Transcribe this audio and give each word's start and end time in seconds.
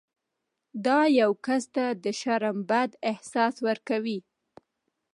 دا 0.85 0.99
یو 1.19 1.31
کس 1.45 1.63
ته 1.75 1.85
د 2.03 2.05
شرم 2.19 2.57
بد 2.69 2.89
احساس 3.11 3.55
ورکوي. 3.67 4.19